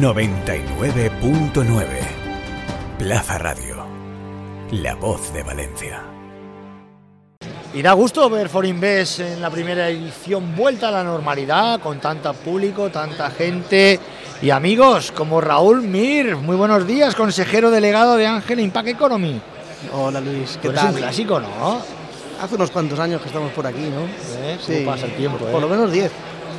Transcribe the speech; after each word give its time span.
99.9 0.00 1.86
Plaza 2.98 3.38
Radio. 3.38 3.86
La 4.72 4.94
voz 4.94 5.32
de 5.32 5.42
Valencia. 5.42 6.02
Y 7.72 7.80
da 7.80 7.94
gusto 7.94 8.28
ver 8.28 8.50
Forinvest 8.50 9.20
en 9.20 9.40
la 9.40 9.48
primera 9.48 9.88
edición 9.88 10.54
vuelta 10.54 10.88
a 10.88 10.90
la 10.90 11.02
normalidad, 11.02 11.80
con 11.80 11.98
tanto 11.98 12.34
público, 12.34 12.90
tanta 12.90 13.30
gente 13.30 13.98
y 14.42 14.50
amigos 14.50 15.12
como 15.12 15.40
Raúl 15.40 15.80
Mir. 15.80 16.36
Muy 16.36 16.56
buenos 16.56 16.86
días, 16.86 17.14
consejero 17.14 17.70
delegado 17.70 18.16
de 18.16 18.26
Ángel 18.26 18.60
Impact 18.60 18.88
Economy. 18.88 19.40
Hola 19.94 20.20
Luis, 20.20 20.58
¿qué 20.60 20.68
tal? 20.70 20.88
un 20.90 20.96
clásico, 20.96 21.40
¿no? 21.40 21.80
Hace 22.42 22.54
unos 22.54 22.70
cuantos 22.70 22.98
años 22.98 23.22
que 23.22 23.28
estamos 23.28 23.50
por 23.52 23.66
aquí, 23.66 23.88
¿no? 23.88 24.04
¿Eh? 24.42 24.58
¿Cómo 24.66 24.92
pasa 24.92 25.06
el 25.06 25.16
tiempo, 25.16 25.38
Por 25.38 25.56
eh? 25.56 25.60
lo 25.60 25.68
menos 25.68 25.90
10. 25.90 26.12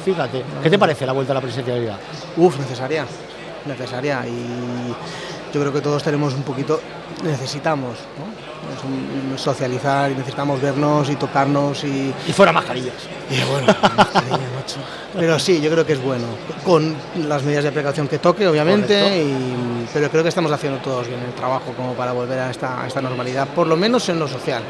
Fíjate, 0.04 0.44
¿qué 0.64 0.70
te 0.70 0.80
parece 0.80 1.06
la 1.06 1.12
vuelta 1.12 1.34
a 1.34 1.36
la 1.36 1.42
presencialidad? 1.42 2.00
Uf, 2.38 2.58
necesaria. 2.60 3.06
Necesaria. 3.68 4.24
Y 4.28 4.94
yo 5.54 5.62
creo 5.62 5.74
que 5.74 5.82
todos 5.82 6.02
tenemos 6.04 6.34
un 6.34 6.44
poquito, 6.44 6.80
necesitamos, 7.24 7.98
¿no? 8.20 9.38
Socializar 9.38 10.12
y 10.12 10.16
necesitamos 10.16 10.62
vernos 10.62 11.10
y 11.10 11.16
tocarnos 11.16 11.84
y, 11.84 12.14
Y 12.28 12.34
fuera 12.34 12.52
mascarillas. 12.52 12.94
y 13.30 13.40
bueno, 13.52 13.68
mascarilla, 13.96 14.38
macho. 14.56 14.78
Pero 15.14 15.40
sí, 15.40 15.62
yo 15.62 15.70
creo 15.72 15.86
que 15.86 15.94
es 15.94 16.02
bueno. 16.04 16.26
Con 16.66 16.96
las 17.28 17.44
medidas 17.44 17.64
de 17.64 17.72
precaución 17.72 18.08
que 18.08 18.20
toque, 18.20 18.48
obviamente, 18.48 19.24
y- 19.24 19.88
pero 19.94 20.10
creo 20.10 20.24
que 20.24 20.30
estamos 20.30 20.52
haciendo 20.52 20.80
todos 20.80 21.08
bien 21.08 21.20
el 21.22 21.34
trabajo 21.34 21.72
como 21.76 21.94
para 21.94 22.12
volver 22.12 22.40
a 22.40 22.52
esta, 22.52 22.84
a 22.84 22.88
esta 22.88 23.02
normalidad, 23.02 23.48
por 23.48 23.68
lo 23.68 23.78
menos 23.78 24.08
en 24.10 24.20
lo 24.20 24.28
social. 24.28 24.62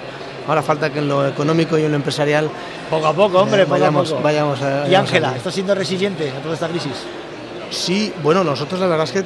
Ahora 0.47 0.61
falta 0.61 0.89
que 0.91 0.99
en 0.99 1.07
lo 1.09 1.27
económico 1.27 1.77
y 1.77 1.83
en 1.83 1.91
lo 1.91 1.97
empresarial 1.97 2.49
Poco 2.89 3.07
a 3.07 3.13
poco, 3.13 3.39
hombre, 3.39 3.63
Eh, 3.63 3.65
poco 3.65 3.79
vayamos- 3.79 4.07
a 4.07 4.11
poco. 4.11 4.23
vayamos 4.23 4.61
a- 4.61 4.87
y 4.87 4.95
Ángela, 4.95 5.35
¿estás 5.35 5.53
siendo 5.53 5.75
resiliente 5.75 6.29
a 6.31 6.41
toda 6.41 6.53
esta 6.53 6.67
crisis? 6.69 6.93
Sí, 7.69 8.13
bueno, 8.23 8.43
nosotros 8.43 8.79
la 8.79 8.87
verdad 8.87 9.05
es 9.05 9.11
que 9.11 9.23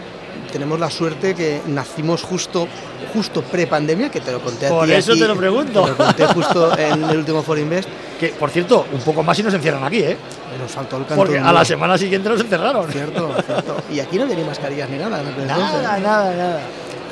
tenemos 0.51 0.79
la 0.79 0.89
suerte 0.89 1.33
que 1.35 1.61
nacimos 1.67 2.23
justo 2.23 2.67
justo 3.13 3.41
pre-pandemia, 3.41 4.09
que 4.09 4.21
te 4.21 4.31
lo 4.31 4.39
conté 4.41 4.67
Por 4.69 4.89
eso 4.89 5.11
aquí, 5.13 5.21
te 5.21 5.27
lo 5.27 5.35
pregunto. 5.35 5.81
Te 5.83 5.89
lo 5.89 5.97
conté 5.97 6.25
justo 6.27 6.77
en 6.77 7.03
el 7.03 7.17
último 7.17 7.41
For 7.43 7.57
Invest. 7.59 7.89
Que, 8.19 8.29
por 8.29 8.49
cierto, 8.49 8.85
un 8.93 9.01
poco 9.01 9.21
más 9.23 9.37
y 9.39 9.43
nos 9.43 9.53
encierran 9.53 9.83
aquí, 9.83 9.99
¿eh? 9.99 10.17
Nos 10.61 10.71
faltó 10.71 10.97
el 10.97 11.05
canto 11.05 11.15
Porque 11.23 11.39
a 11.39 11.51
la 11.51 11.65
semana 11.65 11.97
siguiente 11.97 12.29
nos 12.29 12.39
encerraron. 12.41 12.89
Cierto, 12.91 13.33
cierto. 13.45 13.77
Y 13.91 13.99
aquí 13.99 14.17
no 14.17 14.25
ni 14.25 14.35
mascarillas 14.43 14.89
ni 14.89 14.97
nada. 14.97 15.21
Nada, 15.45 15.97
nada, 15.99 16.33
nada. 16.35 16.61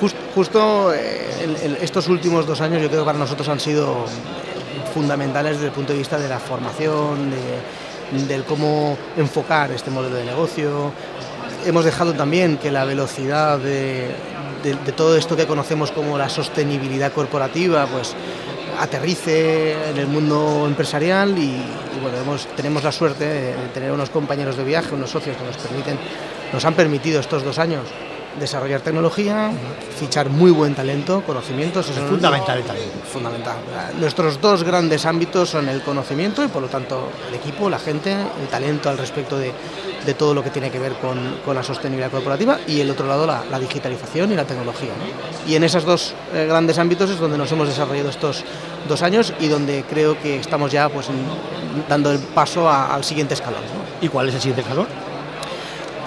Just- 0.02 0.16
justo 0.36 0.94
eh, 0.94 1.26
el- 1.44 1.56
el- 1.58 1.78
estos 1.82 2.08
últimos 2.08 2.46
dos 2.48 2.62
años 2.62 2.82
yo 2.82 2.88
creo 2.88 3.02
que 3.02 3.06
para 3.06 3.18
nosotros 3.20 3.48
han 3.50 3.60
sido 3.60 4.06
fundamentales 4.94 5.54
desde 5.54 5.68
el 5.68 5.72
punto 5.74 5.94
de 5.94 6.00
vista 6.00 6.18
de 6.18 6.30
la 6.30 6.40
formación, 6.40 7.32
de, 7.32 8.26
del 8.28 8.44
cómo 8.44 8.98
enfocar 9.18 9.72
este 9.72 9.92
modelo 9.92 10.16
de 10.16 10.26
negocio. 10.26 10.92
Hemos 11.66 11.86
dejado 11.86 12.14
también 12.14 12.58
que 12.58 12.72
la 12.72 12.86
velocidad 12.86 13.60
de, 13.60 14.10
todo 14.96 15.16
esto 15.16 15.36
que 15.36 15.46
conocemos 15.46 15.92
como 15.92 16.18
la 16.18 16.30
sostenibilidad 16.30 17.12
corporativa, 17.12 17.86
pues 17.86 18.16
aterrice 18.80 19.90
en 19.90 19.98
el 19.98 20.08
mundo 20.08 20.66
empresarial 20.68 21.38
y, 21.38 21.62
tenemos 22.56 22.84
la 22.84 22.92
suerte 22.94 23.26
de 23.26 23.54
tener 23.74 23.92
unos 23.92 24.10
compañeros 24.10 24.56
de 24.56 24.64
viaje, 24.64 24.96
unos 24.96 25.10
socios 25.10 25.36
que 25.36 25.44
nos 25.44 25.58
permiten, 25.58 26.00
nos 26.54 26.64
han 26.64 26.74
permitido 26.74 27.20
estos 27.20 27.44
dos 27.44 27.60
años 27.60 27.84
desarrollar 28.40 28.82
tecnología, 28.82 29.52
fichar 30.00 30.30
muy 30.30 30.52
buen 30.52 30.76
talento, 30.76 31.22
conocimientos. 31.26 31.90
eso 31.90 32.02
Es 32.04 32.10
fundamental 32.10 32.58
el 32.60 32.64
talento. 32.64 32.92
Fundamental. 33.12 33.56
Nuestros 34.00 34.40
dos 34.42 34.64
grandes 34.64 35.06
ámbitos 35.06 35.50
son 35.50 35.68
el 35.70 35.82
conocimiento 35.82 36.44
y 36.44 36.48
por 36.48 36.62
lo 36.62 36.68
tanto 36.68 37.10
el 37.28 37.36
equipo, 37.36 37.70
la 37.70 37.80
gente, 37.80 38.12
el 38.14 38.48
talento 38.50 38.90
al 38.90 38.98
respecto 38.98 39.38
de, 39.38 39.52
de 40.06 40.14
todo 40.14 40.34
lo 40.34 40.44
que 40.44 40.50
tiene 40.52 40.70
que 40.72 40.80
ver 40.80 40.94
con, 40.94 41.38
con 41.44 41.56
la 41.56 41.64
sostenibilidad 41.64 42.12
corporativa 42.12 42.60
y 42.68 42.80
el 42.80 42.90
otro 42.92 43.08
lado 43.08 43.26
la, 43.26 43.44
la 43.50 43.60
digitalización 43.60 44.32
y 44.32 44.36
la 44.36 44.46
tecnología. 44.46 44.92
¿no? 44.98 45.50
Y 45.52 45.56
en 45.56 45.64
esos 45.64 45.84
dos 45.84 46.14
eh, 46.34 46.46
grandes 46.48 46.78
ámbitos 46.78 47.10
es 47.10 47.20
donde 47.20 47.38
nos 47.38 47.52
hemos 47.52 47.68
desarrollado 47.68 48.10
estos 48.10 48.44
dos 48.88 49.02
años 49.02 49.34
y 49.40 49.48
donde 49.48 49.84
creo 49.90 50.18
que 50.22 50.38
estamos 50.40 50.72
ya 50.72 50.88
pues, 50.90 51.10
en- 51.10 51.26
dando 51.90 52.12
el 52.12 52.20
paso 52.20 52.70
a- 52.70 52.94
al 52.94 53.04
siguiente 53.04 53.34
escalón. 53.34 53.62
¿no? 53.62 54.06
¿Y 54.06 54.10
cuál 54.10 54.30
es 54.30 54.36
el 54.36 54.42
siguiente 54.42 54.62
escalón? 54.62 54.88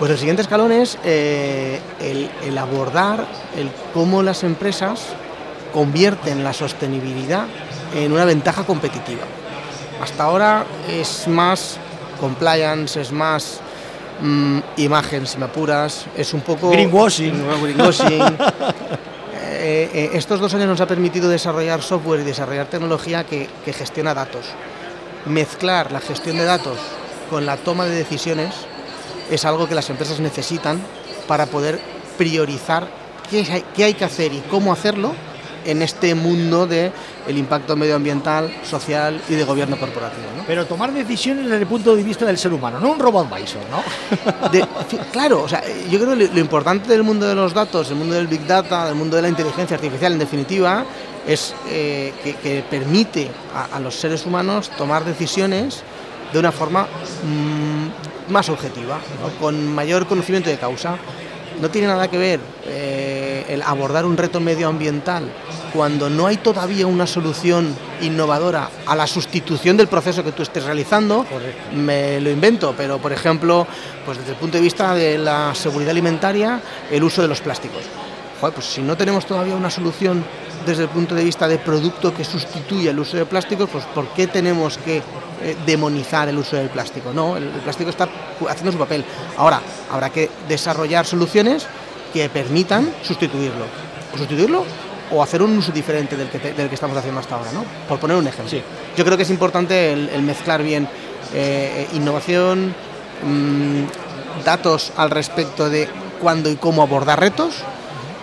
Pues 0.03 0.11
el 0.11 0.19
siguiente 0.19 0.43
escalón 0.43 0.73
es 0.73 0.99
eh, 1.05 1.79
el, 2.01 2.29
el 2.45 2.59
abordar 2.59 3.25
el 3.57 3.71
cómo 3.95 4.21
las 4.25 4.43
empresas 4.43 5.11
convierten 5.73 6.43
la 6.43 6.53
sostenibilidad 6.53 7.47
en 7.95 8.11
una 8.11 8.25
ventaja 8.25 8.65
competitiva. 8.65 9.23
Hasta 10.03 10.25
ahora 10.25 10.67
es 10.91 11.29
más 11.29 11.77
compliance, 12.19 13.01
es 13.01 13.13
más 13.13 13.61
mm, 14.21 14.59
imagen, 14.79 15.25
si 15.25 15.39
me 15.39 15.45
apuras, 15.45 16.07
es 16.17 16.35
un 16.35 16.41
poco... 16.41 16.71
Greenwashing. 16.71 17.41
greenwashing. 17.63 18.23
Eh, 19.45 19.89
eh, 19.95 20.11
estos 20.15 20.41
dos 20.41 20.53
años 20.55 20.67
nos 20.67 20.81
ha 20.81 20.89
permitido 20.89 21.29
desarrollar 21.29 21.81
software 21.81 22.23
y 22.23 22.25
desarrollar 22.25 22.67
tecnología 22.67 23.23
que, 23.23 23.49
que 23.65 23.73
gestiona 23.73 24.15
datos. 24.15 24.47
Mezclar 25.27 25.93
la 25.93 26.01
gestión 26.01 26.39
de 26.39 26.45
datos 26.45 26.77
con 27.31 27.47
la 27.47 27.57
toma 27.57 27.85
de 27.85 27.95
decisiones 27.95 28.67
es 29.35 29.45
algo 29.45 29.69
que 29.69 29.75
las 29.75 29.89
empresas 29.91 30.21
necesitan 30.21 30.81
para 31.27 31.47
poder 31.47 31.81
priorizar 32.19 32.87
qué 33.31 33.39
hay, 33.51 33.65
qué 33.75 33.85
hay 33.85 33.95
que 33.95 34.05
hacer 34.05 34.33
y 34.33 34.41
cómo 34.51 34.73
hacerlo 34.73 35.13
en 35.65 35.81
este 35.81 36.15
mundo 36.17 36.67
del 36.67 36.91
el 37.29 37.39
impacto 37.39 37.77
medioambiental, 37.77 38.53
social 38.69 39.21
y 39.29 39.35
de 39.35 39.45
gobierno 39.45 39.79
corporativo. 39.79 40.27
¿no? 40.37 40.43
Pero 40.45 40.67
tomar 40.67 40.93
decisiones 40.93 41.45
desde 41.45 41.59
el 41.59 41.67
punto 41.69 41.95
de 41.95 42.03
vista 42.03 42.25
del 42.27 42.37
ser 42.37 42.53
humano, 42.53 42.81
no 42.81 42.91
un 42.91 42.99
robot 42.99 43.33
advisor, 43.33 43.63
¿no? 43.71 44.51
De- 44.51 44.67
claro, 45.13 45.45
o 45.45 45.49
sea, 45.49 45.63
yo 45.89 46.01
creo 46.01 46.11
que 46.19 46.27
lo, 46.27 46.33
lo 46.35 46.41
importante 46.41 46.89
del 46.89 47.05
mundo 47.05 47.29
de 47.29 47.37
los 47.37 47.55
datos, 47.55 47.89
el 47.91 47.95
mundo 47.97 48.17
del 48.17 48.27
Big 48.27 48.45
Data, 48.45 48.87
del 48.87 48.97
mundo 48.97 49.15
de 49.15 49.23
la 49.23 49.29
inteligencia 49.29 49.77
artificial, 49.77 50.13
en 50.15 50.19
definitiva, 50.19 50.85
es 51.29 51.55
eh, 51.69 52.13
que, 52.25 52.35
que 52.35 52.65
permite 52.69 53.31
a, 53.55 53.77
a 53.77 53.79
los 53.79 53.95
seres 53.95 54.27
humanos 54.27 54.69
tomar 54.77 55.05
decisiones 55.05 55.85
de 56.33 56.39
una 56.41 56.51
forma 56.51 56.83
mm, 56.83 58.02
más 58.33 58.49
objetiva, 58.49 58.99
¿no? 59.21 59.29
con 59.39 59.67
mayor 59.75 60.07
conocimiento 60.07 60.51
de 60.51 60.59
causa. 60.59 60.97
No 61.61 61.71
tiene 61.71 61.87
nada 61.87 62.09
que 62.09 62.19
ver 62.19 62.41
eh, 62.67 63.45
el 63.49 63.63
abordar 63.63 64.05
un 64.05 64.17
reto 64.17 64.41
medioambiental 64.41 65.31
cuando 65.73 66.11
no 66.11 66.27
hay 66.27 66.39
todavía 66.39 66.87
una 66.87 67.07
solución 67.07 67.75
innovadora 68.01 68.69
a 68.87 68.97
la 68.97 69.07
sustitución 69.07 69.77
del 69.77 69.87
proceso 69.87 70.25
que 70.25 70.33
tú 70.33 70.43
estés 70.43 70.65
realizando, 70.65 71.25
me 71.75 72.21
lo 72.21 72.31
invento, 72.31 72.75
pero 72.77 72.99
por 72.99 73.13
ejemplo, 73.13 73.67
pues 74.05 74.19
desde 74.19 74.33
el 74.33 74.37
punto 74.37 74.59
de 74.59 74.63
vista 74.63 74.95
de 74.95 75.19
la 75.19 75.55
seguridad 75.55 75.91
alimentaria, 75.91 76.61
el 76.91 77.03
uso 77.05 77.23
de 77.23 77.29
los 77.29 77.41
plásticos. 77.41 77.83
Joder, 78.41 78.55
pues 78.55 78.67
si 78.67 78.83
no 78.83 78.97
tenemos 78.97 79.25
todavía 79.25 79.55
una 79.55 79.71
solución 79.71 80.25
desde 80.67 80.85
el 80.85 80.89
punto 80.89 81.15
de 81.15 81.25
vista 81.25 81.47
de 81.49 81.59
producto 81.59 82.15
que 82.15 82.25
sustituya 82.25 82.91
el 82.91 82.99
uso 82.99 83.17
de 83.17 83.27
plásticos, 83.27 83.69
pues 83.71 83.85
¿por 83.95 84.09
qué 84.09 84.27
tenemos 84.27 84.79
que 84.79 84.99
eh, 84.99 85.57
demonizar 85.67 86.29
el 86.29 86.39
uso 86.39 86.57
del 86.57 86.69
plástico? 86.71 87.13
No, 87.13 87.37
el, 87.37 87.45
el 87.45 87.61
plástico 87.61 87.91
está 87.91 88.09
haciendo 88.49 88.73
su 88.73 88.79
papel. 88.79 89.05
Ahora, 89.37 89.61
habrá 89.91 90.11
que 90.11 90.31
desarrollar 90.49 91.05
soluciones 91.07 91.67
que 92.13 92.29
permitan 92.29 92.93
sustituirlo. 93.03 93.65
O 94.15 94.19
sustituirlo 94.19 94.65
o 95.11 95.23
hacer 95.23 95.43
un 95.43 95.57
uso 95.59 95.73
diferente 95.73 96.17
del 96.17 96.29
que, 96.31 96.39
te- 96.39 96.53
del 96.55 96.69
que 96.69 96.75
estamos 96.75 96.97
haciendo 96.97 97.21
hasta 97.21 97.35
ahora, 97.37 97.53
¿no? 97.53 97.65
Por 97.89 97.99
poner 97.99 98.17
un 98.17 98.27
ejemplo. 98.27 98.49
Sí. 98.51 98.63
Yo 98.97 99.05
creo 99.05 99.17
que 99.17 99.25
es 99.25 99.31
importante 99.31 99.93
el, 99.93 100.09
el 100.09 100.23
mezclar 100.23 100.63
bien 100.63 100.89
eh, 101.35 101.87
innovación, 101.93 102.75
mm, 103.23 104.43
datos 104.45 104.93
al 104.97 105.11
respecto 105.11 105.69
de 105.69 105.89
cuándo 106.21 106.49
y 106.51 106.57
cómo 106.57 106.83
abordar 106.83 107.21
retos 107.21 107.57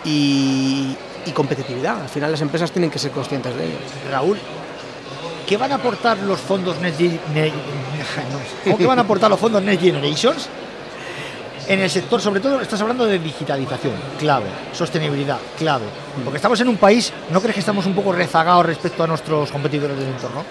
y, 0.06 0.96
y 1.26 1.32
competitividad. 1.32 2.02
Al 2.02 2.10
final 2.10 2.32
las 2.32 2.42
empresas 2.42 2.72
tienen 2.72 2.90
que 2.90 3.00
ser 3.00 3.12
conscientes 3.12 3.56
de 3.56 3.66
ello. 3.66 3.78
Raúl, 4.12 4.38
¿qué 5.48 5.58
van 5.58 5.72
a 5.72 5.76
aportar 5.76 6.18
los 6.20 6.40
fondos 6.40 6.80
Next, 6.80 7.00
Ne- 7.00 7.50
no, 7.50 8.40
¿cómo 8.64 8.78
que 8.78 8.86
van 8.88 9.00
a 9.00 9.02
aportar 9.04 9.30
los 9.30 9.40
fondos 9.40 9.62
Next 9.64 9.82
Generations 9.84 10.50
en 11.68 11.80
el 11.82 11.90
sector, 11.90 12.20
sobre 12.20 12.40
todo 12.40 12.60
estás 12.62 12.82
hablando 12.82 13.06
de 13.06 13.20
digitalización, 13.20 13.94
clave, 14.18 14.48
sostenibilidad, 14.74 15.38
clave, 15.58 15.86
porque 16.24 16.38
estamos 16.38 16.60
en 16.62 16.68
un 16.68 16.78
país, 16.78 17.14
¿no 17.32 17.40
crees 17.42 17.54
que 17.54 17.60
estamos 17.60 17.86
un 17.86 17.94
poco 17.94 18.12
rezagados 18.12 18.66
respecto 18.66 19.04
a 19.04 19.08
nuestros 19.08 19.52
competidores 19.52 19.96
del 19.98 20.08
entorno? 20.08 20.44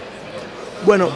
Bueno, 0.87 1.09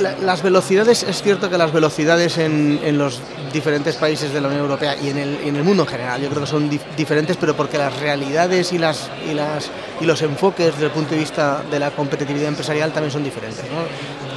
la- 0.00 0.16
las 0.22 0.42
velocidades, 0.42 1.02
es 1.02 1.22
cierto 1.22 1.50
que 1.50 1.58
las 1.58 1.70
velocidades 1.70 2.38
en, 2.38 2.80
en 2.82 2.96
los 2.96 3.20
diferentes 3.52 3.96
países 3.96 4.32
de 4.32 4.40
la 4.40 4.48
Unión 4.48 4.62
Europea 4.62 4.96
y 4.96 5.08
en 5.10 5.18
el, 5.18 5.40
en 5.44 5.56
el 5.56 5.62
mundo 5.64 5.82
en 5.84 5.88
general, 5.88 6.20
yo 6.20 6.28
creo 6.28 6.40
que 6.42 6.46
son 6.46 6.70
dif- 6.70 6.80
diferentes, 6.96 7.36
pero 7.36 7.56
porque 7.56 7.78
las 7.78 7.98
realidades 7.98 8.72
y, 8.72 8.78
las, 8.78 9.10
y, 9.30 9.34
las, 9.34 9.70
y 10.00 10.04
los 10.04 10.20
enfoques 10.22 10.72
desde 10.72 10.86
el 10.86 10.90
punto 10.92 11.10
de 11.14 11.20
vista 11.20 11.62
de 11.70 11.78
la 11.78 11.90
competitividad 11.90 12.48
empresarial 12.48 12.92
también 12.92 13.10
son 13.12 13.24
diferentes. 13.24 13.64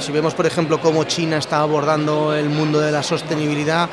Si 0.00 0.12
vemos, 0.12 0.34
por 0.34 0.46
ejemplo, 0.46 0.80
cómo 0.80 1.04
China 1.04 1.38
está 1.38 1.60
abordando 1.60 2.34
el 2.34 2.48
mundo 2.48 2.80
de 2.80 2.90
la 2.92 3.02
sostenibilidad, 3.02 3.88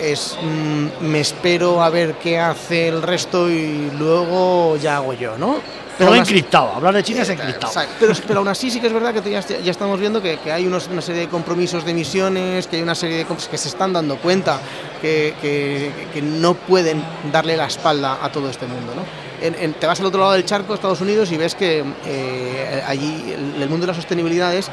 es 0.00 0.36
mm, 0.40 1.04
me 1.04 1.20
espero 1.20 1.82
a 1.82 1.90
ver 1.90 2.14
qué 2.14 2.38
hace 2.38 2.88
el 2.88 3.02
resto 3.02 3.50
y 3.50 3.90
luego 3.98 4.76
ya 4.76 4.96
hago 4.96 5.12
yo, 5.12 5.36
¿no? 5.36 5.56
Todo 5.98 6.08
aún 6.08 6.18
así- 6.18 6.32
encriptado. 6.32 6.72
Hablar 6.74 6.94
de 6.94 7.02
China 7.02 7.22
es 7.22 7.28
encriptado. 7.28 7.66
Exacto. 7.68 7.94
Pero, 8.00 8.12
pero 8.26 8.38
aún 8.40 8.48
así 8.48 8.70
sí 8.70 8.80
que 8.80 8.86
es 8.86 8.92
verdad 8.92 9.12
que 9.14 9.30
ya, 9.30 9.40
ya 9.40 9.70
estamos 9.70 9.98
viendo 10.00 10.22
que, 10.22 10.38
que 10.38 10.50
hay 10.52 10.66
unos- 10.66 10.88
una 10.88 11.02
serie 11.02 11.22
de 11.22 11.28
compromisos 11.28 11.84
de 11.84 11.90
emisiones, 11.90 12.66
que 12.66 12.76
hay 12.76 12.82
una 12.82 12.94
serie 12.94 13.18
de 13.18 13.26
que 13.26 13.58
se 13.58 13.68
están 13.68 13.92
dando 13.92 14.16
cuenta 14.16 14.60
que, 15.02 15.34
que- 15.42 15.92
que 16.12 16.22
no 16.22 16.54
pueden 16.54 17.02
darle 17.32 17.56
la 17.56 17.66
espalda 17.66 18.18
a 18.22 18.30
todo 18.32 18.48
este 18.50 18.66
mundo. 18.66 18.92
¿no? 18.94 19.02
En- 19.46 19.54
en- 19.54 19.72
te 19.74 19.86
vas 19.86 19.98
al 20.00 20.06
otro 20.06 20.20
lado 20.20 20.32
del 20.32 20.44
charco, 20.44 20.74
Estados 20.74 21.00
Unidos, 21.00 21.30
y 21.32 21.36
ves 21.36 21.54
que 21.54 21.84
eh, 22.06 22.82
allí 22.86 23.34
el, 23.34 23.62
el 23.62 23.68
mundo 23.68 23.86
de 23.86 23.92
la 23.92 23.94
sostenibilidad 23.94 24.54
es 24.54 24.68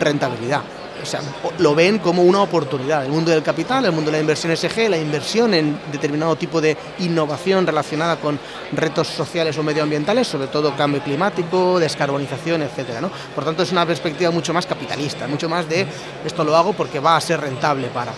rentabilidad. 0.00 0.60
O 1.04 1.06
sea, 1.06 1.20
lo 1.58 1.74
ven 1.74 1.98
como 1.98 2.22
una 2.22 2.40
oportunidad. 2.40 3.04
El 3.04 3.12
mundo 3.12 3.30
del 3.30 3.42
capital, 3.42 3.84
el 3.84 3.92
mundo 3.92 4.10
de 4.10 4.16
la 4.16 4.20
inversión 4.20 4.56
SG, 4.56 4.88
la 4.88 4.96
inversión 4.96 5.52
en 5.52 5.78
determinado 5.92 6.34
tipo 6.36 6.60
de 6.62 6.76
innovación 7.00 7.66
relacionada 7.66 8.16
con 8.16 8.38
retos 8.72 9.08
sociales 9.08 9.56
o 9.58 9.62
medioambientales, 9.62 10.26
sobre 10.26 10.46
todo 10.46 10.74
cambio 10.74 11.02
climático, 11.02 11.78
descarbonización, 11.78 12.62
etcétera. 12.62 13.02
¿no? 13.02 13.10
Por 13.34 13.44
tanto, 13.44 13.62
es 13.62 13.72
una 13.72 13.84
perspectiva 13.84 14.30
mucho 14.30 14.54
más 14.54 14.64
capitalista, 14.64 15.28
mucho 15.28 15.48
más 15.48 15.68
de 15.68 15.86
esto 16.24 16.42
lo 16.42 16.56
hago 16.56 16.72
porque 16.72 17.00
va 17.00 17.16
a 17.16 17.20
ser 17.20 17.40
rentable 17.40 17.88
para. 17.88 18.12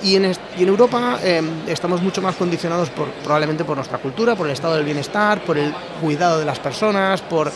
Y 0.00 0.14
en, 0.14 0.32
y 0.56 0.62
en 0.62 0.68
Europa 0.68 1.18
eh, 1.24 1.42
estamos 1.66 2.00
mucho 2.00 2.22
más 2.22 2.36
condicionados 2.36 2.88
por, 2.90 3.08
probablemente 3.08 3.64
por 3.64 3.76
nuestra 3.76 3.98
cultura, 3.98 4.36
por 4.36 4.46
el 4.46 4.52
estado 4.52 4.74
del 4.76 4.84
bienestar, 4.84 5.42
por 5.42 5.58
el 5.58 5.74
cuidado 6.00 6.38
de 6.38 6.44
las 6.44 6.60
personas, 6.60 7.20
por 7.20 7.50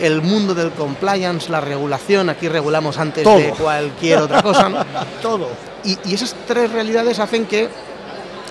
el 0.00 0.22
mundo 0.22 0.54
del 0.54 0.70
compliance, 0.72 1.50
la 1.50 1.60
regulación. 1.60 2.28
Aquí 2.28 2.48
regulamos 2.48 2.98
antes 2.98 3.24
Todo. 3.24 3.36
de 3.38 3.50
cualquier 3.50 4.18
otra 4.20 4.42
cosa. 4.42 4.68
¿no? 4.68 4.84
Todo. 5.22 5.48
Y, 5.84 5.98
y 6.04 6.14
esas 6.14 6.34
tres 6.46 6.70
realidades 6.72 7.18
hacen 7.18 7.46
que 7.46 7.68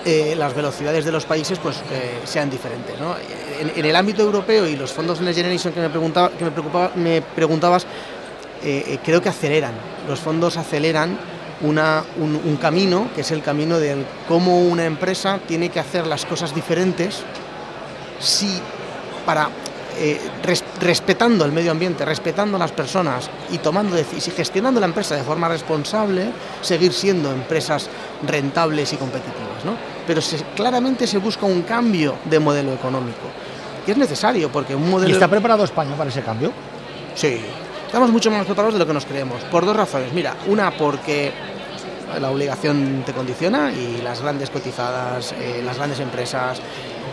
eh, 0.04 0.34
las 0.36 0.54
velocidades 0.54 1.04
de 1.04 1.12
los 1.12 1.24
países 1.26 1.58
pues, 1.58 1.76
eh, 1.90 2.20
sean 2.24 2.48
diferentes. 2.50 2.98
¿no? 2.98 3.14
En, 3.60 3.72
en 3.76 3.84
el 3.84 3.94
ámbito 3.96 4.22
europeo 4.22 4.66
y 4.66 4.76
los 4.76 4.92
fondos 4.92 5.20
Next 5.20 5.36
Generation 5.36 5.72
que 5.72 5.80
me, 5.80 5.90
preguntaba, 5.90 6.30
que 6.30 6.44
me, 6.44 6.50
preocupaba, 6.50 6.92
me 6.94 7.20
preguntabas, 7.22 7.86
eh, 8.62 8.98
creo 9.04 9.20
que 9.20 9.28
aceleran. 9.28 9.72
Los 10.08 10.20
fondos 10.20 10.56
aceleran 10.56 11.18
una- 11.62 12.02
un, 12.18 12.40
un 12.42 12.56
camino, 12.56 13.08
que 13.14 13.20
es 13.20 13.30
el 13.30 13.42
camino 13.42 13.78
del 13.78 14.06
cómo 14.26 14.60
una 14.62 14.86
empresa 14.86 15.38
tiene 15.46 15.68
que 15.68 15.78
hacer 15.80 16.06
las 16.06 16.24
cosas 16.24 16.54
diferentes 16.54 17.22
si 18.18 18.58
para 19.26 19.48
eh, 19.96 20.20
res- 20.42 20.64
respetando 20.80 21.44
el 21.44 21.52
medio 21.52 21.70
ambiente, 21.70 22.04
respetando 22.04 22.56
a 22.56 22.60
las 22.60 22.72
personas 22.72 23.28
y 23.50 23.58
tomando 23.58 23.96
y 23.98 24.02
gestionando 24.20 24.80
la 24.80 24.86
empresa 24.86 25.14
de 25.16 25.22
forma 25.22 25.48
responsable, 25.48 26.26
seguir 26.62 26.92
siendo 26.92 27.30
empresas 27.32 27.88
rentables 28.26 28.92
y 28.92 28.96
competitivas, 28.96 29.64
¿no? 29.64 29.72
Pero 30.06 30.20
se- 30.20 30.42
claramente 30.54 31.06
se 31.06 31.18
busca 31.18 31.46
un 31.46 31.62
cambio 31.62 32.16
de 32.24 32.38
modelo 32.38 32.72
económico, 32.72 33.18
que 33.84 33.92
es 33.92 33.98
necesario 33.98 34.50
porque 34.50 34.74
un 34.74 34.86
¿Y 34.86 34.90
modelo 34.90 35.12
está 35.12 35.28
preparado 35.28 35.64
España 35.64 35.94
para 35.96 36.10
ese 36.10 36.22
cambio? 36.22 36.52
Sí, 37.14 37.40
estamos 37.86 38.10
mucho 38.10 38.30
más 38.30 38.44
preparados 38.46 38.74
de 38.74 38.78
lo 38.80 38.86
que 38.86 38.94
nos 38.94 39.04
creemos, 39.06 39.42
por 39.50 39.64
dos 39.66 39.76
razones. 39.76 40.12
Mira, 40.12 40.34
una 40.46 40.70
porque 40.70 41.32
la 42.18 42.30
obligación 42.30 43.02
te 43.04 43.12
condiciona 43.12 43.72
y 43.72 44.00
las 44.02 44.20
grandes 44.22 44.50
cotizadas, 44.50 45.32
eh, 45.32 45.62
las 45.64 45.76
grandes 45.76 46.00
empresas 46.00 46.58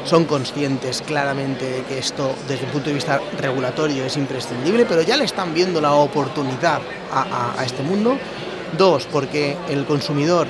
son 0.05 0.25
conscientes 0.25 1.01
claramente 1.05 1.69
de 1.69 1.81
que 1.83 1.99
esto 1.99 2.33
desde 2.47 2.65
el 2.65 2.71
punto 2.71 2.89
de 2.89 2.95
vista 2.95 3.19
regulatorio 3.39 4.05
es 4.05 4.15
imprescindible, 4.17 4.85
pero 4.85 5.01
ya 5.01 5.17
le 5.17 5.25
están 5.25 5.53
viendo 5.53 5.81
la 5.81 5.91
oportunidad 5.93 6.79
a, 7.11 7.21
a- 7.55 7.59
a 7.61 7.65
este 7.65 7.83
mundo. 7.83 8.17
Dos, 8.77 9.05
porque 9.11 9.55
el 9.69 9.85
consumidor 9.85 10.47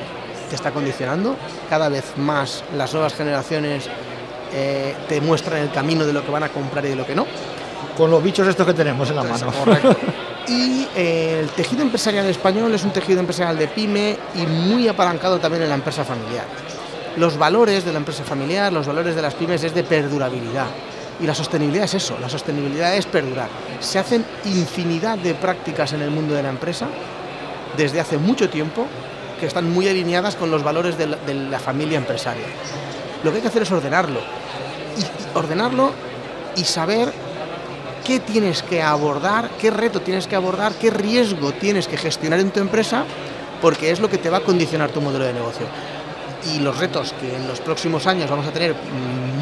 te 0.50 0.56
está 0.56 0.72
condicionando, 0.72 1.36
cada 1.70 1.90
vez 1.90 2.04
más 2.18 2.64
las 2.76 2.94
nuevas 2.94 3.14
generaciones 3.16 3.88
eh, 4.54 4.96
te 5.10 5.20
muestran 5.22 5.62
el 5.62 5.72
camino 5.72 6.06
de 6.06 6.14
lo 6.14 6.24
que 6.24 6.32
van 6.32 6.44
a 6.44 6.50
comprar 6.50 6.86
y 6.86 6.90
de 6.90 6.96
lo 6.96 7.06
que 7.06 7.16
no. 7.16 7.26
Con 7.98 8.10
los 8.12 8.24
bichos 8.24 8.48
estos 8.48 8.66
que 8.66 8.74
tenemos 8.74 9.10
en 9.10 9.16
la 9.18 9.24
mano. 9.24 9.52
Correcto. 9.52 9.96
Y 10.48 10.88
eh, 10.96 11.42
el 11.42 11.50
tejido 11.50 11.82
empresarial 11.82 12.26
español 12.28 12.74
es 12.74 12.84
un 12.84 12.92
tejido 12.92 13.20
empresarial 13.20 13.58
de 13.58 13.68
pyme 13.68 14.18
y 14.36 14.46
muy 14.46 14.88
apalancado 14.88 15.40
también 15.40 15.64
en 15.64 15.70
la 15.70 15.76
empresa 15.76 16.06
familiar. 16.06 16.46
Los 17.18 17.38
valores 17.38 17.84
de 17.84 17.92
la 17.92 17.98
empresa 17.98 18.24
familiar, 18.24 18.72
los 18.72 18.88
valores 18.88 19.16
de 19.16 19.22
las 19.22 19.34
pymes 19.34 19.64
es 19.64 19.74
de 19.74 19.84
perdurabilidad. 19.84 20.68
Y 21.20 21.26
la 21.26 21.34
sostenibilidad 21.34 21.86
es 21.86 21.96
eso, 21.96 22.18
la 22.22 22.30
sostenibilidad 22.30 22.96
es 22.96 23.08
perdurar. 23.08 23.50
Se 23.80 24.00
hacen 24.00 24.24
infinidad 24.46 25.18
de 25.18 25.34
prácticas 25.34 25.94
en 25.94 26.02
el 26.02 26.12
mundo 26.12 26.36
de 26.36 26.44
la 26.44 26.50
empresa 26.50 26.88
desde 27.76 28.00
hace 28.00 28.18
mucho 28.18 28.50
tiempo 28.50 28.86
que 29.40 29.48
están 29.48 29.72
muy 29.72 29.88
alineadas 29.88 30.36
con 30.36 30.50
los 30.50 30.64
valores 30.64 30.98
de 30.98 31.08
la, 31.08 31.60
familia 31.60 31.98
empresaria. 31.98 32.46
Lo 33.24 33.32
que 33.32 33.38
hay 33.38 33.42
que 33.42 33.48
hacer 33.50 33.64
es 33.64 33.72
ordenarlo. 33.72 34.20
Ordenarlo 35.34 35.92
y 36.56 36.64
saber 36.64 37.12
qué 38.07 38.19
tienes 38.21 38.63
que 38.63 38.81
abordar, 38.81 39.50
qué 39.59 39.69
reto 39.69 40.00
tienes 40.00 40.25
que 40.27 40.36
abordar, 40.38 40.71
qué 40.75 40.89
riesgo 40.89 41.51
tienes 41.51 41.88
que 41.88 41.98
gestionar 41.98 42.39
en 42.39 42.51
tu 42.51 42.62
empresa, 42.62 43.04
porque 43.62 43.92
es 43.92 44.00
lo 44.00 44.09
que 44.09 44.18
te 44.18 44.30
va 44.30 44.38
a 44.38 44.42
condicionar 44.42 44.89
tu 44.92 45.01
modelo 45.01 45.25
de 45.25 45.33
negocio. 45.33 45.65
Y 46.56 46.59
los 46.59 46.77
retos 46.77 47.13
que 47.19 47.36
en 47.36 47.48
los 47.48 47.59
próximos 47.59 48.07
años 48.07 48.30
vamos 48.30 48.48
a 48.48 48.51
tener 48.51 48.74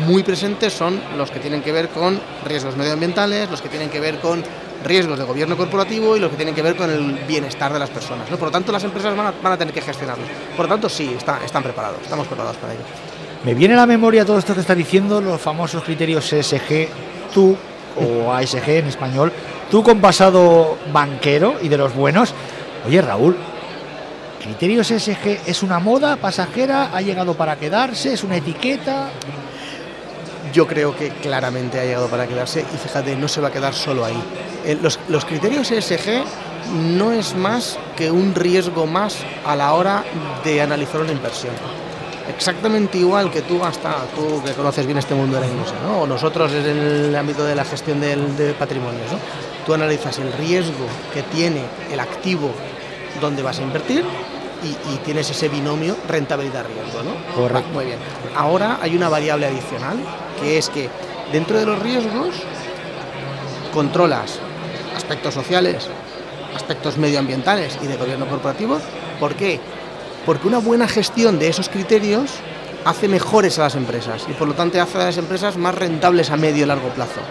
muy 0.07 0.23
presentes 0.23 0.73
son 0.73 0.99
los 1.17 1.29
que 1.29 1.39
tienen 1.39 1.61
que 1.61 1.71
ver 1.71 1.89
con 1.89 2.19
riesgos 2.45 2.75
medioambientales, 2.75 3.49
los 3.51 3.61
que 3.61 3.69
tienen 3.69 3.89
que 3.89 3.99
ver 3.99 4.19
con 4.19 4.43
riesgos 4.83 5.19
de 5.19 5.25
gobierno 5.25 5.55
corporativo 5.57 6.15
y 6.15 6.19
los 6.19 6.31
que 6.31 6.37
tienen 6.37 6.55
que 6.55 6.61
ver 6.61 6.75
con 6.75 6.89
el 6.89 7.13
bienestar 7.27 7.71
de 7.73 7.79
las 7.79 7.89
personas. 7.89 8.29
¿no? 8.31 8.37
Por 8.37 8.47
lo 8.47 8.51
tanto, 8.51 8.71
las 8.71 8.83
empresas 8.83 9.15
van 9.15 9.27
a, 9.27 9.33
van 9.43 9.53
a 9.53 9.57
tener 9.57 9.73
que 9.73 9.81
gestionarlos. 9.81 10.27
Por 10.55 10.65
lo 10.65 10.71
tanto, 10.73 10.89
sí, 10.89 11.13
está- 11.17 11.39
están 11.45 11.61
preparados, 11.63 11.99
estamos 12.01 12.25
preparados 12.27 12.57
para 12.57 12.73
ello. 12.73 12.83
Me 13.43 13.53
viene 13.53 13.75
a 13.75 13.77
la 13.77 13.85
memoria 13.85 14.25
todo 14.25 14.39
esto 14.39 14.53
que 14.55 14.61
está 14.61 14.73
diciendo, 14.73 15.21
los 15.21 15.39
famosos 15.39 15.83
criterios 15.83 16.31
ESG, 16.33 16.87
tú, 17.33 17.55
o 17.95 18.33
ASG 18.33 18.69
en 18.69 18.87
español, 18.87 19.31
tú 19.71 19.83
con 19.83 20.01
pasado 20.01 20.77
banquero 20.91 21.55
y 21.61 21.69
de 21.69 21.77
los 21.77 21.93
buenos. 21.93 22.33
Oye, 22.87 23.01
Raúl, 23.01 23.35
¿criterios 24.41 24.91
ESG 24.91 25.41
es 25.45 25.63
una 25.63 25.79
moda 25.79 26.17
pasajera? 26.17 26.91
¿Ha 26.93 27.01
llegado 27.01 27.33
para 27.33 27.55
quedarse? 27.55 28.13
¿Es 28.13 28.23
una 28.23 28.37
etiqueta? 28.37 29.09
Yo 30.53 30.67
creo 30.67 30.95
que 30.95 31.09
claramente 31.09 31.79
ha 31.79 31.83
llegado 31.83 32.07
para 32.07 32.27
quedarse 32.27 32.61
y 32.61 32.77
fíjate, 32.77 33.15
no 33.15 33.27
se 33.27 33.41
va 33.41 33.49
a 33.49 33.51
quedar 33.51 33.73
solo 33.73 34.05
ahí. 34.05 34.21
Eh, 34.65 34.77
Los, 34.81 34.99
los 35.09 35.25
criterios 35.25 35.69
ESG 35.71 36.23
no 36.97 37.11
es 37.11 37.35
más 37.35 37.77
que 37.95 38.09
un 38.09 38.33
riesgo 38.33 38.87
más 38.87 39.17
a 39.45 39.55
la 39.55 39.73
hora 39.73 40.03
de 40.43 40.61
analizar 40.61 41.01
una 41.01 41.11
inversión. 41.11 41.53
Exactamente 42.27 42.97
igual 42.97 43.29
que 43.29 43.41
tú 43.41 43.63
hasta 43.63 44.05
tú 44.15 44.41
que 44.43 44.53
conoces 44.53 44.85
bien 44.85 44.97
este 44.97 45.13
mundo 45.13 45.35
de 45.35 45.45
la 45.45 45.51
inversión, 45.51 45.83
¿no? 45.83 46.01
o 46.01 46.07
nosotros 46.07 46.51
en 46.53 46.65
el 46.65 47.15
ámbito 47.15 47.45
de 47.45 47.55
la 47.55 47.63
gestión 47.63 48.01
del, 48.01 48.35
de 48.35 48.53
patrimonios. 48.53 49.11
¿no? 49.11 49.19
Tú 49.65 49.73
analizas 49.73 50.17
el 50.19 50.33
riesgo 50.33 50.87
que 51.13 51.21
tiene 51.23 51.61
el 51.91 51.99
activo 51.99 52.51
donde 53.21 53.43
vas 53.43 53.59
a 53.59 53.61
invertir 53.61 54.03
y, 54.63 54.93
y 54.93 54.97
tienes 55.05 55.29
ese 55.29 55.49
binomio 55.49 55.95
rentabilidad-riesgo. 56.07 57.03
¿no? 57.03 57.35
Correcto. 57.35 57.69
Muy 57.73 57.85
bien. 57.85 57.99
Ahora 58.35 58.79
hay 58.81 58.95
una 58.95 59.09
variable 59.09 59.45
adicional, 59.45 59.97
que 60.41 60.57
es 60.57 60.69
que 60.69 60.89
dentro 61.31 61.59
de 61.59 61.65
los 61.65 61.79
riesgos 61.79 62.35
controlas 63.73 64.39
aspectos 64.95 65.33
sociales, 65.33 65.89
aspectos 66.55 66.97
medioambientales 66.97 67.77
y 67.83 67.87
de 67.87 67.97
gobierno 67.97 68.25
corporativo. 68.25 68.79
¿Por 69.19 69.35
qué? 69.35 69.59
Porque 70.25 70.47
una 70.47 70.57
buena 70.57 70.87
gestión 70.87 71.37
de 71.39 71.47
esos 71.47 71.69
criterios 71.69 72.31
hace 72.83 73.07
mejores 73.07 73.59
a 73.59 73.63
las 73.63 73.75
empresas 73.75 74.25
y 74.29 74.33
por 74.33 74.47
lo 74.47 74.53
tanto 74.53 74.81
hace 74.81 74.97
a 74.97 75.05
las 75.05 75.17
empresas 75.17 75.57
más 75.57 75.75
rentables 75.75 76.29
a 76.29 76.37
medio 76.37 76.63
y 76.63 76.67
largo 76.67 76.89
plazo. 76.89 77.21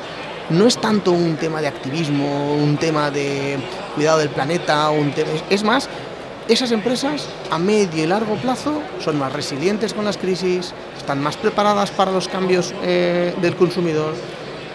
No 0.50 0.66
es 0.66 0.78
tanto 0.78 1.12
un 1.12 1.36
tema 1.36 1.60
de 1.60 1.68
activismo, 1.68 2.54
un 2.54 2.76
tema 2.76 3.10
de 3.10 3.56
cuidado 3.94 4.18
del 4.18 4.28
planeta, 4.28 4.90
un 4.90 5.12
tema, 5.12 5.30
es 5.48 5.64
más, 5.64 5.88
esas 6.48 6.72
empresas 6.72 7.26
a 7.50 7.58
medio 7.58 8.04
y 8.04 8.06
largo 8.06 8.36
plazo 8.36 8.82
son 9.02 9.18
más 9.18 9.32
resilientes 9.32 9.94
con 9.94 10.04
las 10.04 10.18
crisis, 10.18 10.74
están 10.96 11.22
más 11.22 11.38
preparadas 11.38 11.90
para 11.90 12.12
los 12.12 12.28
cambios 12.28 12.74
eh, 12.82 13.34
del 13.40 13.56
consumidor 13.56 14.14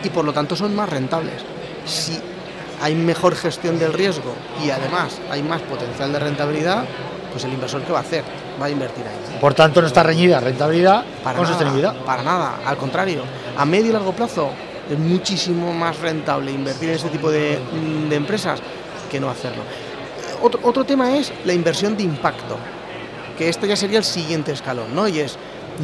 y 0.03 0.09
por 0.09 0.25
lo 0.25 0.33
tanto 0.33 0.55
son 0.55 0.75
más 0.75 0.89
rentables. 0.89 1.43
Si 1.85 2.19
hay 2.81 2.95
mejor 2.95 3.35
gestión 3.35 3.77
del 3.77 3.93
riesgo 3.93 4.33
y 4.65 4.71
además 4.71 5.19
hay 5.29 5.43
más 5.43 5.61
potencial 5.61 6.11
de 6.11 6.19
rentabilidad, 6.19 6.85
pues 7.31 7.43
el 7.43 7.53
inversor 7.53 7.81
¿qué 7.83 7.91
va 7.91 7.99
a 7.99 8.01
hacer? 8.01 8.23
Va 8.61 8.65
a 8.65 8.69
invertir 8.69 9.05
ahí. 9.05 9.39
Por 9.39 9.53
tanto, 9.53 9.81
no 9.81 9.87
está 9.87 10.03
reñida 10.03 10.39
rentabilidad 10.39 11.03
Para 11.23 11.37
con 11.37 11.43
nada, 11.43 11.55
sostenibilidad. 11.55 11.95
Para 12.03 12.23
nada, 12.23 12.59
al 12.65 12.77
contrario. 12.77 13.23
A 13.57 13.65
medio 13.65 13.89
y 13.89 13.93
largo 13.93 14.13
plazo 14.13 14.49
es 14.89 14.97
muchísimo 14.97 15.73
más 15.73 15.99
rentable 15.99 16.51
invertir 16.51 16.89
en 16.89 16.95
este 16.95 17.09
tipo 17.09 17.31
de, 17.31 17.59
de 18.09 18.15
empresas 18.15 18.59
que 19.09 19.19
no 19.19 19.29
hacerlo. 19.29 19.63
Otro, 20.41 20.59
otro 20.63 20.83
tema 20.85 21.17
es 21.17 21.31
la 21.45 21.53
inversión 21.53 21.97
de 21.97 22.03
impacto, 22.03 22.57
que 23.37 23.49
esto 23.49 23.65
ya 23.65 23.75
sería 23.75 23.97
el 23.97 24.03
siguiente 24.03 24.51
escalón, 24.51 24.95
¿no? 24.95 25.07
Y 25.07 25.19
es 25.19 25.37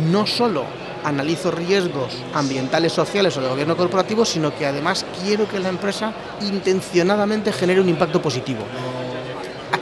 no 0.10 0.26
solo 0.26 0.64
analizo 1.06 1.52
riesgos 1.52 2.18
ambientales, 2.34 2.92
sociales 2.92 3.38
o 3.38 3.42
de 3.42 3.48
gobierno 3.48 3.78
corporativo, 3.78 4.26
sino 4.26 4.56
que 4.56 4.66
además 4.66 5.06
quiero 5.22 5.48
que 5.48 5.60
la 5.60 5.70
empresa 5.70 6.14
intencionadamente 6.42 7.54
genere 7.54 7.80
un 7.80 7.90
impacto 7.90 8.22
positivo. 8.22 8.62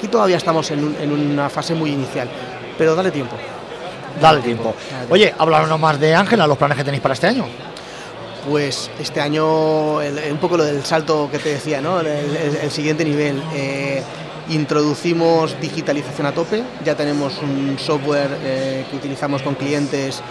Aquí 0.04 0.12
todavía 0.12 0.36
estamos 0.36 0.70
en, 0.72 0.84
un- 0.84 0.98
en 1.00 1.14
una 1.14 1.50
fase 1.50 1.74
muy 1.74 1.90
inicial, 1.92 2.28
pero 2.78 2.94
dale 2.94 3.10
tiempo. 3.10 3.38
Dale 4.20 4.42
tiempo. 4.42 4.76
Dale. 4.92 5.08
Oye, 5.10 5.34
háblanos 5.38 5.80
más 5.80 5.98
de 5.98 6.14
Ángela, 6.14 6.46
los 6.46 6.58
planes 6.58 6.76
que 6.78 6.84
tenéis 6.84 7.02
para 7.02 7.14
este 7.14 7.28
año. 7.28 7.46
pues 8.50 8.92
este 9.00 9.22
año 9.22 10.00
un 10.00 10.38
poco 10.42 10.58
lo 10.58 10.66
del 10.66 10.84
salto 10.84 11.30
que 11.32 11.40
te 11.40 11.54
decía, 11.54 11.80
¿no? 11.80 12.02
el, 12.02 12.70
siguiente 12.70 13.06
nivel. 13.06 13.42
Eh, 13.54 14.04
introducimos 14.50 15.56
digitalización 15.62 16.28
a 16.28 16.34
tope, 16.34 16.62
ya 16.84 16.96
tenemos 16.96 17.38
un 17.42 17.78
software 17.80 18.38
eh, 18.44 18.86
que 18.92 18.98
utilizamos 18.98 19.42
con 19.42 19.56
clientes 19.56 20.22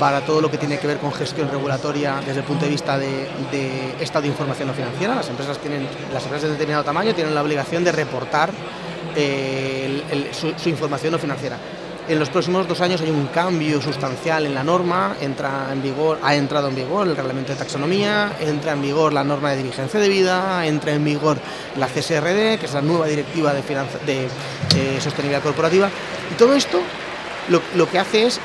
para 0.00 0.22
todo 0.22 0.40
lo 0.40 0.50
que 0.50 0.58
tiene 0.58 0.76
que 0.80 0.88
ver 0.88 0.98
con 0.98 1.12
gestión 1.12 1.48
regulatoria 1.52 2.16
desde 2.26 2.40
el 2.40 2.44
punto 2.46 2.64
de 2.64 2.72
vista 2.72 2.98
de, 2.98 3.28
estado 4.00 4.22
de 4.22 4.28
información 4.30 4.66
no 4.66 4.74
financiera. 4.74 5.14
Las 5.14 5.28
empresas, 5.28 5.56
tienen, 5.58 5.86
las 6.12 6.24
empresas 6.24 6.48
de 6.48 6.54
determinado 6.54 6.82
tamaño 6.82 7.14
tienen 7.14 7.32
la 7.32 7.42
obligación 7.42 7.84
de 7.84 7.92
reportar 7.92 8.50
eh, 9.16 10.30
su 10.32 10.68
información 10.68 11.12
no 11.12 11.18
financiera. 11.18 11.58
En 12.06 12.18
los 12.18 12.28
próximos 12.28 12.68
dos 12.68 12.82
años 12.82 13.00
hay 13.00 13.08
un 13.08 13.28
cambio 13.28 13.80
sustancial 13.80 14.44
en 14.44 14.54
la 14.54 14.62
norma, 14.62 15.16
entra 15.22 15.68
en 15.72 15.82
vigor, 15.82 16.18
ha 16.22 16.34
entrado 16.34 16.68
en 16.68 16.74
vigor 16.74 17.08
el 17.08 17.16
reglamento 17.16 17.52
de 17.52 17.58
taxonomía, 17.58 18.36
entra 18.40 18.72
en 18.72 18.82
vigor 18.82 19.14
la 19.14 19.24
norma 19.24 19.52
de 19.52 19.56
diligencia 19.56 19.98
de 19.98 20.10
vida, 20.10 20.66
entra 20.66 20.92
en 20.92 21.02
vigor 21.02 21.38
la 21.78 21.86
CSRD, 21.86 22.58
que 22.58 22.66
es 22.66 22.74
la 22.74 22.82
nueva 22.82 23.06
directiva 23.06 23.54
de, 23.54 24.28
sostenibilidad 25.00 25.42
corporativa, 25.42 25.88
y 26.30 26.34
todo 26.34 26.52
esto 26.52 26.82
lo, 27.48 27.90
que 27.90 27.98
hace 27.98 28.26
es 28.26 28.38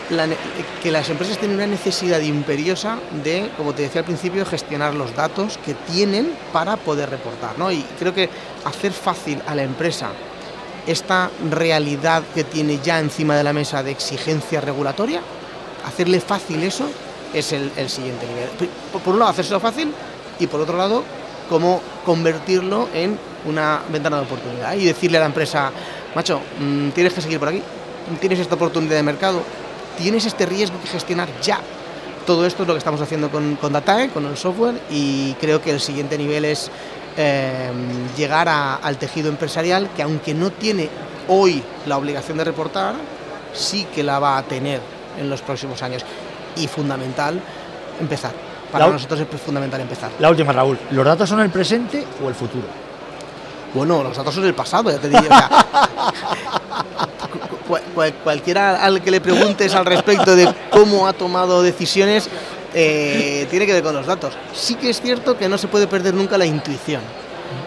que 0.81 0.89
las 0.89 1.09
empresas 1.09 1.37
tienen 1.37 1.57
una 1.57 1.67
necesidad 1.67 2.21
imperiosa 2.21 2.97
de, 3.25 3.49
como 3.57 3.73
te 3.73 3.81
decía 3.81 3.99
al 3.99 4.05
principio, 4.05 4.45
gestionar 4.45 4.93
los 4.93 5.13
datos 5.13 5.59
que 5.65 5.73
tienen 5.73 6.31
para 6.53 6.77
poder 6.77 7.09
reportar. 7.09 7.59
¿no? 7.59 7.73
Y 7.73 7.83
creo 7.99 8.13
que 8.13 8.29
hacer 8.63 8.93
fácil 8.93 9.41
a 9.47 9.53
la 9.55 9.63
empresa 9.63 10.11
esta 10.87 11.29
realidad 11.49 12.23
que 12.33 12.43
tiene 12.43 12.79
ya 12.83 12.99
encima 12.99 13.35
de 13.35 13.43
la 13.43 13.53
mesa 13.53 13.83
de 13.83 13.91
exigencia 13.91 14.61
regulatoria, 14.61 15.21
hacerle 15.85 16.19
fácil 16.19 16.63
eso 16.63 16.89
es 17.33 17.51
el, 17.53 17.89
siguiente 17.89 18.25
nivel. 18.27 18.49
Por 18.91 19.13
un 19.13 19.19
lado, 19.19 19.31
hacérselo 19.31 19.59
fácil 19.59 19.93
y 20.39 20.47
por 20.47 20.61
otro 20.61 20.77
lado, 20.77 21.03
cómo 21.49 21.81
convertirlo 22.05 22.89
en 22.93 23.17
una 23.45 23.81
ventana 23.91 24.17
de 24.17 24.23
oportunidad 24.23 24.73
y 24.73 24.85
decirle 24.85 25.17
a 25.17 25.21
la 25.21 25.27
empresa, 25.27 25.71
macho, 26.15 26.41
mm, 26.59 26.89
tienes 26.89 27.13
que 27.13 27.21
seguir 27.21 27.39
por 27.39 27.49
aquí, 27.49 27.61
tienes 28.19 28.39
esta 28.39 28.55
oportunidad 28.55 28.95
de 28.95 29.03
mercado, 29.03 29.41
tienes 29.97 30.25
este 30.25 30.45
riesgo 30.45 30.79
que 30.81 30.87
gestionar 30.87 31.29
ya. 31.41 31.59
Todo 32.29 32.45
esto 32.45 32.61
es 32.61 32.67
lo 32.67 32.75
que 32.75 32.77
estamos 32.77 33.01
haciendo 33.01 33.31
con, 33.31 33.55
con 33.55 33.73
Datae, 33.73 34.09
con 34.09 34.23
el 34.27 34.37
software, 34.37 34.79
y 34.91 35.33
creo 35.41 35.63
que 35.63 35.71
el 35.71 35.79
siguiente 35.79 36.15
nivel 36.15 36.45
es 36.45 36.69
Em, 37.21 38.15
llegar 38.15 38.47
al 38.47 38.97
tejido 38.97 39.27
empresarial 39.27 39.89
que 39.93 40.01
aunque 40.01 40.33
no 40.33 40.51
tiene 40.51 40.89
hoy 41.27 41.61
la 41.85 41.97
obligación 41.97 42.37
de 42.37 42.45
reportar, 42.45 42.93
sí 43.53 43.85
que 43.93 44.03
la 44.03 44.19
va 44.19 44.37
a 44.37 44.43
tener 44.43 44.79
en 45.19 45.29
los 45.29 45.41
próximos 45.41 45.83
años. 45.83 46.05
Y 46.55 46.67
fundamental, 46.67 47.41
empezar. 47.99 48.31
Para 48.71 48.87
nosotros 48.87 49.19
es 49.19 49.41
fundamental 49.41 49.81
empezar. 49.81 50.11
La 50.19 50.29
última, 50.29 50.53
Raúl. 50.53 50.79
¿Los 50.91 51.05
datos 51.05 51.27
son 51.27 51.41
el 51.41 51.49
presente 51.49 52.07
o 52.23 52.29
el 52.29 52.35
futuro? 52.35 52.67
Bueno, 53.73 54.01
los 54.01 54.15
datos 54.15 54.33
son 54.33 54.45
el 54.45 54.53
pasado, 54.53 54.89
ya 54.89 54.97
te 54.97 55.09
cualquiera 58.23 58.83
al 58.83 59.01
que 59.01 59.11
le 59.11 59.21
preguntes 59.21 59.73
al 59.75 59.85
respecto 59.85 60.35
de 60.35 60.53
cómo 60.69 61.07
ha 61.07 61.13
tomado 61.13 61.61
decisiones, 61.61 62.29
eh, 62.73 63.47
tiene 63.49 63.65
que 63.65 63.73
ver 63.73 63.83
con 63.83 63.95
los 63.95 64.05
datos. 64.05 64.33
Sí 64.53 64.75
que 64.75 64.89
es 64.89 65.01
cierto 65.01 65.37
que 65.37 65.49
no 65.49 65.57
se 65.57 65.67
puede 65.67 65.87
perder 65.87 66.13
nunca 66.13 66.37
la 66.37 66.45
intuición. 66.45 67.01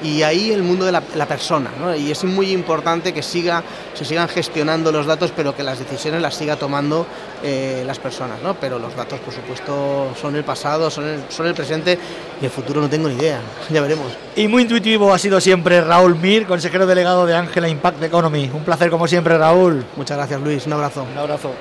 Y 0.03 0.23
ahí 0.23 0.53
el 0.53 0.62
mundo 0.62 0.85
de 0.85 0.93
la, 0.93 1.27
persona, 1.27 1.71
y 1.97 2.11
es 2.11 2.25
muy 2.25 2.51
importante 2.51 3.12
que 3.12 3.23
siga, 3.23 3.62
se 3.95 4.05
sigan 4.05 4.29
gestionando 4.29 4.91
los 4.91 5.07
datos, 5.07 5.33
pero 5.35 5.55
que 5.55 5.62
las 5.62 5.79
decisiones 5.79 6.21
las 6.21 6.35
siga 6.35 6.57
tomando 6.57 7.07
eh, 7.43 7.83
las 7.87 7.99
personas. 7.99 8.43
¿no? 8.43 8.55
Pero 8.55 8.79
los 8.79 8.95
datos, 8.97 9.21
por 9.21 9.33
supuesto, 9.33 10.15
son 10.21 10.37
el 10.37 10.45
pasado, 10.45 10.91
son 10.91 11.07
el, 11.09 11.21
son 11.29 11.47
el 11.47 11.55
presente 11.55 11.99
y 12.41 12.45
el 12.45 12.51
futuro 12.51 12.81
no 12.81 12.89
tengo 12.89 13.09
ni 13.09 13.15
idea, 13.15 13.41
ya 13.71 13.81
veremos. 13.81 14.09
Y 14.35 14.49
muy 14.49 14.62
intuitivo 14.62 15.12
ha 15.12 15.19
sido 15.19 15.41
siempre 15.41 15.81
Raúl 15.81 16.17
Mir, 16.17 16.47
consejero 16.47 16.87
delegado 16.87 17.27
de 17.27 17.37
Ángela 17.37 17.69
Impact 17.69 18.03
Economy. 18.03 18.51
Un 18.53 18.65
placer 18.65 18.91
como 18.91 19.07
siempre, 19.07 19.39
Raúl. 19.39 19.85
Muchas 19.97 20.17
gracias, 20.17 20.41
Luis. 20.41 20.67
Un 20.67 20.73
abrazo. 20.75 21.07
Un 21.11 21.19
abrazo. 21.19 21.53